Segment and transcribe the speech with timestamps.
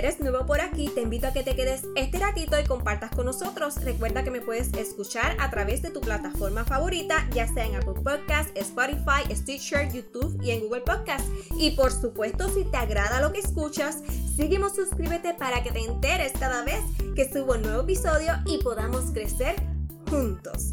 [0.00, 3.26] eres nuevo por aquí, te invito a que te quedes este ratito y compartas con
[3.26, 3.76] nosotros.
[3.84, 8.00] Recuerda que me puedes escuchar a través de tu plataforma favorita, ya sea en Apple
[8.02, 11.26] Podcast, Spotify, Stitcher, YouTube y en Google Podcast.
[11.54, 14.02] Y por supuesto, si te agrada lo que escuchas,
[14.36, 16.80] sígueme suscríbete para que te enteres cada vez
[17.14, 19.56] que subo un nuevo episodio y podamos crecer
[20.08, 20.70] juntos.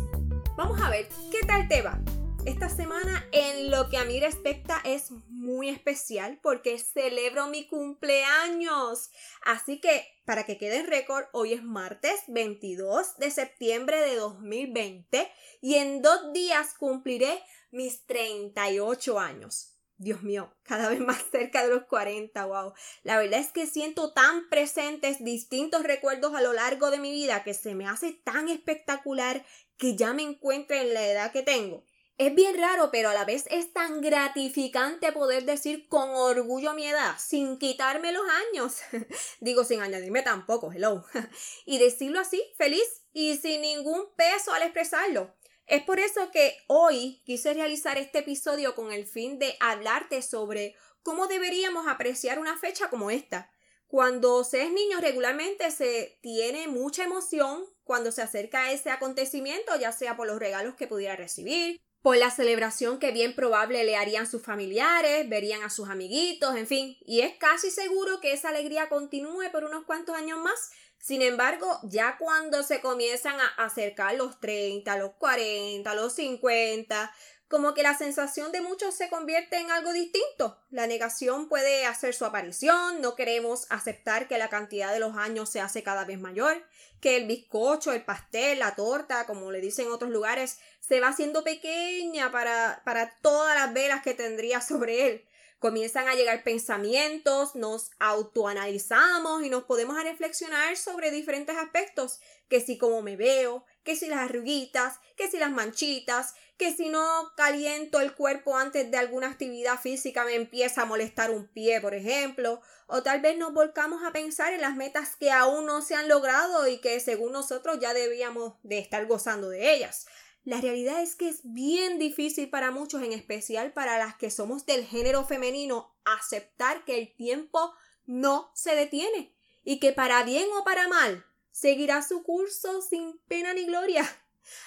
[0.56, 2.00] Vamos a ver, ¿qué tal te va?
[2.48, 9.12] Esta semana en lo que a mí respecta es muy especial porque celebro mi cumpleaños.
[9.44, 15.30] Así que, para que quede en récord, hoy es martes 22 de septiembre de 2020
[15.60, 19.74] y en dos días cumpliré mis 38 años.
[19.98, 22.74] Dios mío, cada vez más cerca de los 40, wow.
[23.04, 27.44] La verdad es que siento tan presentes distintos recuerdos a lo largo de mi vida
[27.44, 31.84] que se me hace tan espectacular que ya me encuentre en la edad que tengo.
[32.20, 36.88] Es bien raro, pero a la vez es tan gratificante poder decir con orgullo mi
[36.88, 38.78] edad, sin quitarme los años.
[39.40, 41.06] Digo, sin añadirme tampoco, hello.
[41.66, 45.36] y decirlo así, feliz y sin ningún peso al expresarlo.
[45.68, 50.76] Es por eso que hoy quise realizar este episodio con el fin de hablarte sobre
[51.04, 53.52] cómo deberíamos apreciar una fecha como esta.
[53.86, 59.76] Cuando se es niño regularmente se tiene mucha emoción cuando se acerca a ese acontecimiento,
[59.80, 63.98] ya sea por los regalos que pudiera recibir, por la celebración que bien probable le
[63.98, 68.48] harían sus familiares, verían a sus amiguitos, en fin, y es casi seguro que esa
[68.48, 70.72] alegría continúe por unos cuantos años más.
[71.00, 77.14] Sin embargo, ya cuando se comienzan a acercar los 30, los 40, los 50,
[77.48, 80.62] como que la sensación de muchos se convierte en algo distinto.
[80.70, 85.50] La negación puede hacer su aparición, no queremos aceptar que la cantidad de los años
[85.50, 86.62] se hace cada vez mayor,
[87.00, 91.10] que el bizcocho, el pastel, la torta, como le dicen en otros lugares, se va
[91.10, 95.26] haciendo pequeña para, para todas las velas que tendría sobre él.
[95.60, 102.62] Comienzan a llegar pensamientos, nos autoanalizamos y nos podemos a reflexionar sobre diferentes aspectos, que
[102.62, 107.32] si como me veo, que si las arruguitas, que si las manchitas, que si no
[107.36, 111.96] caliento el cuerpo antes de alguna actividad física me empieza a molestar un pie, por
[111.96, 115.96] ejemplo, o tal vez nos volcamos a pensar en las metas que aún no se
[115.96, 120.06] han logrado y que según nosotros ya debíamos de estar gozando de ellas.
[120.48, 124.66] La realidad es que es bien difícil para muchos, en especial para las que somos
[124.66, 127.74] del género femenino, aceptar que el tiempo
[128.06, 133.54] no se detiene y que para bien o para mal seguirá su curso sin pena
[133.54, 134.10] ni gloria.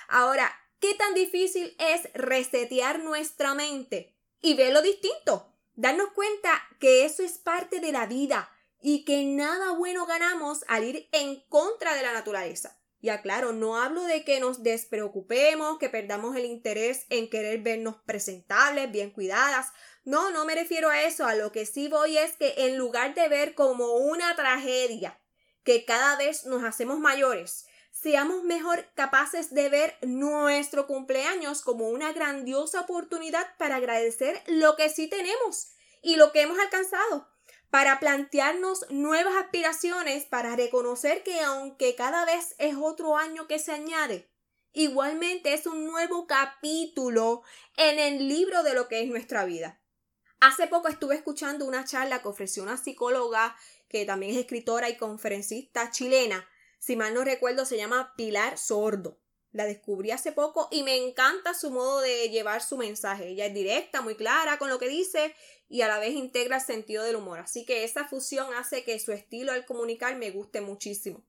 [0.09, 5.51] Ahora, ¿qué tan difícil es resetear nuestra mente y verlo distinto?
[5.77, 8.51] Darnos cuenta que eso es parte de la vida
[8.83, 12.80] y que nada bueno ganamos al ir en contra de la naturaleza.
[13.03, 17.97] Y aclaro, no hablo de que nos despreocupemos, que perdamos el interés en querer vernos
[18.05, 19.69] presentables, bien cuidadas.
[20.05, 21.25] No, no me refiero a eso.
[21.25, 25.19] A lo que sí voy es que en lugar de ver como una tragedia
[25.65, 32.13] que cada vez nos hacemos mayores, seamos mejor capaces de ver nuestro cumpleaños como una
[32.13, 35.73] grandiosa oportunidad para agradecer lo que sí tenemos
[36.03, 37.30] y lo que hemos alcanzado
[37.71, 43.73] para plantearnos nuevas aspiraciones, para reconocer que aunque cada vez es otro año que se
[43.73, 44.29] añade,
[44.73, 47.43] igualmente es un nuevo capítulo
[47.77, 49.81] en el libro de lo que es nuestra vida.
[50.41, 53.57] Hace poco estuve escuchando una charla que ofreció una psicóloga
[53.89, 56.49] que también es escritora y conferencista chilena.
[56.79, 59.21] Si mal no recuerdo, se llama Pilar Sordo.
[59.53, 63.29] La descubrí hace poco y me encanta su modo de llevar su mensaje.
[63.29, 65.35] Ella es directa, muy clara con lo que dice
[65.69, 67.41] y a la vez integra el sentido del humor.
[67.41, 71.25] Así que esa fusión hace que su estilo al comunicar me guste muchísimo.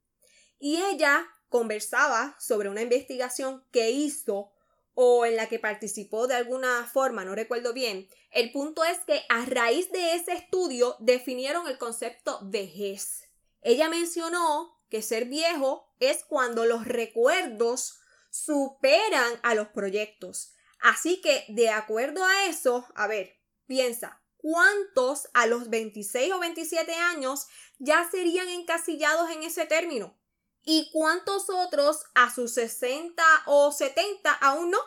[0.59, 4.51] Y ella conversaba sobre una investigación que hizo
[4.93, 8.07] o en la que participó de alguna forma, no recuerdo bien.
[8.29, 13.29] El punto es que a raíz de ese estudio definieron el concepto vejez.
[13.61, 18.00] Ella mencionó que ser viejo es cuando los recuerdos
[18.31, 20.53] superan a los proyectos.
[20.79, 23.37] Así que, de acuerdo a eso, a ver,
[23.67, 27.45] piensa, ¿cuántos a los 26 o 27 años
[27.78, 30.17] ya serían encasillados en ese término?
[30.63, 34.79] ¿Y cuántos otros a sus 60 o 70 aún no?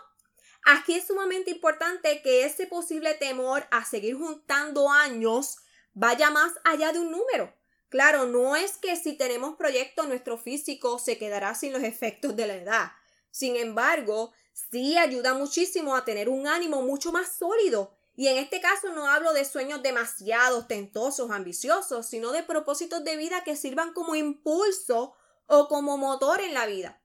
[0.65, 5.59] Aquí es sumamente importante que ese posible temor a seguir juntando años
[5.93, 7.55] vaya más allá de un número.
[7.91, 12.47] Claro, no es que si tenemos proyectos nuestro físico se quedará sin los efectos de
[12.47, 12.93] la edad.
[13.35, 18.61] Sin embargo, sí ayuda muchísimo a tener un ánimo mucho más sólido y en este
[18.61, 23.93] caso no hablo de sueños demasiado ostentosos, ambiciosos, sino de propósitos de vida que sirvan
[23.93, 25.17] como impulso
[25.47, 27.03] o como motor en la vida.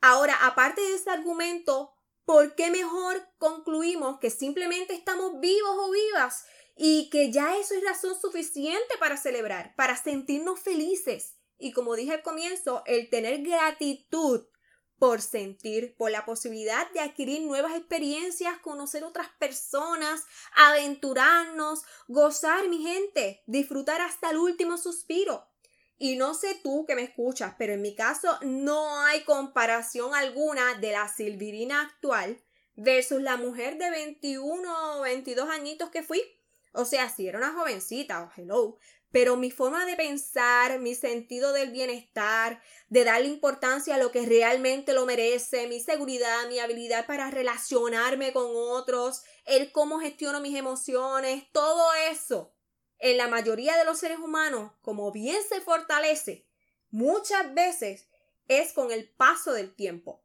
[0.00, 1.92] Ahora, aparte de ese argumento,
[2.24, 7.84] ¿por qué mejor concluimos que simplemente estamos vivos o vivas y que ya eso es
[7.84, 11.34] razón suficiente para celebrar, para sentirnos felices?
[11.58, 14.46] Y como dije al comienzo, el tener gratitud
[14.98, 20.24] por sentir, por la posibilidad de adquirir nuevas experiencias, conocer otras personas,
[20.56, 25.46] aventurarnos, gozar, mi gente, disfrutar hasta el último suspiro.
[25.98, 30.74] Y no sé tú que me escuchas, pero en mi caso no hay comparación alguna
[30.74, 32.40] de la Silvirina actual
[32.76, 36.22] versus la mujer de 21 o 22 añitos que fui.
[36.72, 38.78] O sea, si era una jovencita, oh, hello,
[39.10, 44.26] pero mi forma de pensar, mi sentido del bienestar, de darle importancia a lo que
[44.26, 50.56] realmente lo merece, mi seguridad, mi habilidad para relacionarme con otros, el cómo gestiono mis
[50.56, 52.54] emociones, todo eso,
[52.98, 56.46] en la mayoría de los seres humanos, como bien se fortalece,
[56.90, 58.08] muchas veces
[58.48, 60.24] es con el paso del tiempo.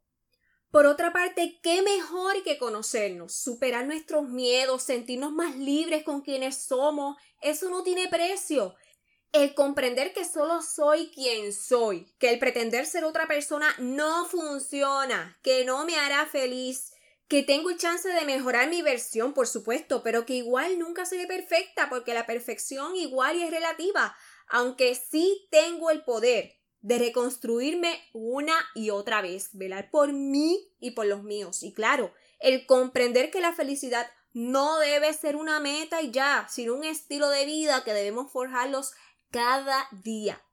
[0.73, 6.63] Por otra parte, qué mejor que conocernos, superar nuestros miedos, sentirnos más libres con quienes
[6.63, 8.73] somos, eso no tiene precio.
[9.31, 15.37] El comprender que solo soy quien soy, que el pretender ser otra persona no funciona,
[15.43, 16.91] que no me hará feliz,
[17.27, 21.87] que tengo chance de mejorar mi versión, por supuesto, pero que igual nunca seré perfecta
[21.87, 24.17] porque la perfección igual y es relativa,
[24.47, 30.91] aunque sí tengo el poder de reconstruirme una y otra vez, velar por mí y
[30.91, 31.63] por los míos.
[31.63, 36.75] Y claro, el comprender que la felicidad no debe ser una meta y ya, sino
[36.75, 38.91] un estilo de vida que debemos forjarlos
[39.31, 40.43] cada día.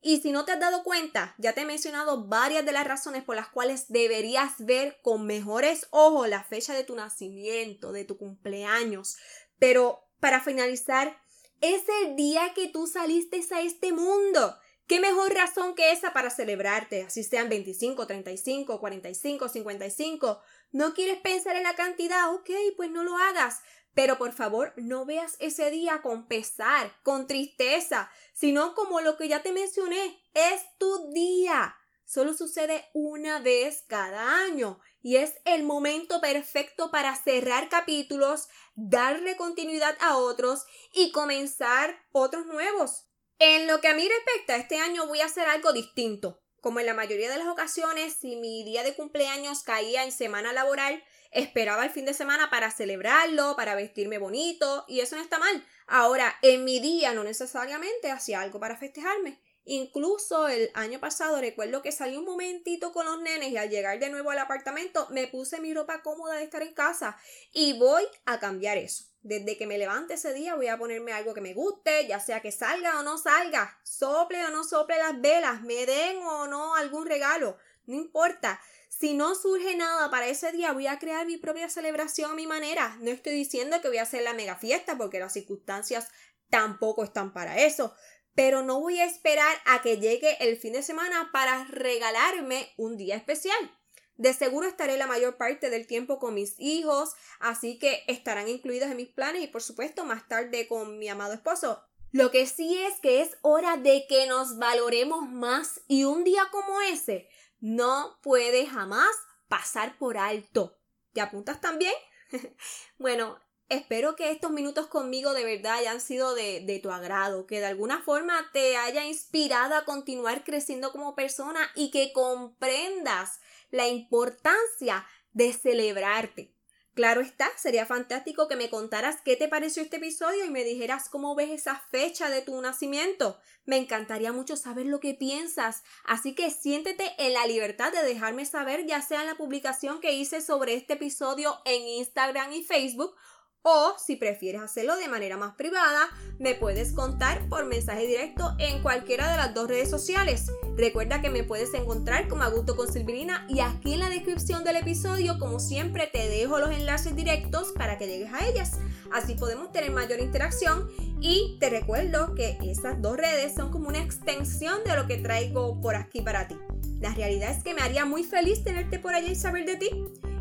[0.00, 3.22] Y si no te has dado cuenta, ya te he mencionado varias de las razones
[3.22, 8.16] por las cuales deberías ver con mejores ojos la fecha de tu nacimiento, de tu
[8.16, 9.16] cumpleaños.
[9.58, 11.18] Pero para finalizar,
[11.60, 14.56] es el día que tú saliste a este mundo.
[14.86, 17.04] ¿Qué mejor razón que esa para celebrarte?
[17.04, 20.42] Así sean 25, 35, 45, 55.
[20.72, 22.34] ¿No quieres pensar en la cantidad?
[22.34, 23.62] Ok, pues no lo hagas.
[23.94, 29.28] Pero por favor, no veas ese día con pesar, con tristeza, sino como lo que
[29.28, 31.76] ya te mencioné, es tu día.
[32.04, 39.36] Solo sucede una vez cada año y es el momento perfecto para cerrar capítulos, darle
[39.36, 43.06] continuidad a otros y comenzar otros nuevos.
[43.38, 46.40] En lo que a mí respecta, este año voy a hacer algo distinto.
[46.60, 50.52] Como en la mayoría de las ocasiones, si mi día de cumpleaños caía en semana
[50.52, 55.38] laboral, esperaba el fin de semana para celebrarlo, para vestirme bonito, y eso no está
[55.38, 55.66] mal.
[55.86, 59.42] Ahora, en mi día no necesariamente hacía algo para festejarme.
[59.66, 63.98] Incluso el año pasado recuerdo que salí un momentito con los nenes y al llegar
[63.98, 67.16] de nuevo al apartamento me puse mi ropa cómoda de estar en casa
[67.52, 69.04] y voy a cambiar eso.
[69.22, 72.42] Desde que me levante ese día voy a ponerme algo que me guste, ya sea
[72.42, 76.74] que salga o no salga, sople o no sople las velas, me den o no
[76.74, 77.56] algún regalo,
[77.86, 78.60] no importa.
[78.90, 82.46] Si no surge nada para ese día, voy a crear mi propia celebración a mi
[82.46, 82.96] manera.
[83.00, 86.08] No estoy diciendo que voy a hacer la mega fiesta porque las circunstancias
[86.48, 87.94] tampoco están para eso.
[88.34, 92.96] Pero no voy a esperar a que llegue el fin de semana para regalarme un
[92.96, 93.78] día especial.
[94.16, 98.90] De seguro estaré la mayor parte del tiempo con mis hijos, así que estarán incluidos
[98.90, 101.82] en mis planes y por supuesto más tarde con mi amado esposo.
[102.12, 106.46] Lo que sí es que es hora de que nos valoremos más y un día
[106.52, 109.10] como ese no puede jamás
[109.48, 110.78] pasar por alto.
[111.12, 111.94] ¿Te apuntas también?
[112.98, 117.60] bueno, Espero que estos minutos conmigo de verdad hayan sido de, de, tu agrado, que
[117.60, 123.40] de alguna forma te haya inspirado a continuar creciendo como persona y que comprendas
[123.70, 126.54] la importancia de celebrarte.
[126.94, 131.08] Claro está, sería fantástico que me contaras qué te pareció este episodio y me dijeras
[131.08, 133.36] cómo ves esa fecha de tu nacimiento.
[133.64, 138.46] Me encantaría mucho saber lo que piensas, así que siéntete en la libertad de dejarme
[138.46, 143.16] saber ya sea en la publicación que hice sobre este episodio en Instagram y Facebook
[143.64, 148.82] o si prefieres hacerlo de manera más privada, me puedes contar por mensaje directo en
[148.82, 150.52] cualquiera de las dos redes sociales.
[150.76, 154.76] Recuerda que me puedes encontrar como Agusto con Silvirina y aquí en la descripción del
[154.76, 158.72] episodio, como siempre, te dejo los enlaces directos para que llegues a ellas.
[159.10, 160.90] Así podemos tener mayor interacción
[161.22, 165.80] y te recuerdo que esas dos redes son como una extensión de lo que traigo
[165.80, 166.56] por aquí para ti.
[167.00, 169.90] La realidad es que me haría muy feliz tenerte por allá y saber de ti.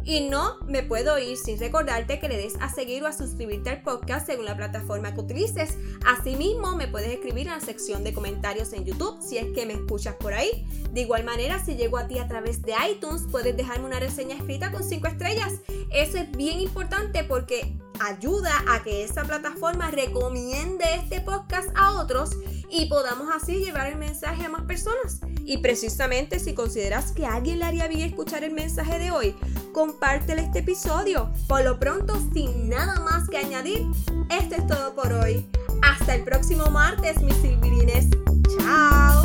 [0.06, 3.70] Y no me puedo ir sin recordarte que le des a seguir o a suscribirte
[3.70, 5.78] al podcast según la plataforma que utilices.
[6.06, 9.74] Asimismo, me puedes escribir en la sección de comentarios en YouTube si es que me
[9.74, 10.68] escuchas por ahí.
[10.92, 14.36] De igual manera, si llego a ti a través de iTunes, puedes dejarme una reseña
[14.36, 15.54] escrita con 5 estrellas.
[15.92, 22.32] Eso es bien importante porque ayuda a que esa plataforma recomiende este podcast a otros
[22.70, 25.20] y podamos así llevar el mensaje a más personas.
[25.46, 29.36] Y precisamente si consideras que a alguien le haría bien escuchar el mensaje de hoy,
[29.74, 31.32] compártele este episodio.
[31.48, 33.86] Por lo pronto, sin nada más que añadir,
[34.30, 35.46] esto es todo por hoy.
[35.82, 38.08] Hasta el próximo martes, mis silvirines.
[38.58, 39.22] Chao.